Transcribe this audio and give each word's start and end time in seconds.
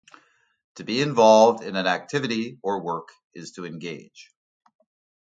To 0.77 0.83
be 0.83 0.99
involved 0.99 1.63
in 1.63 1.75
an 1.75 1.85
activity 1.85 2.57
or 2.63 2.81
work 2.81 3.09
is 3.35 3.51
to 3.51 3.65
engage. 3.67 4.31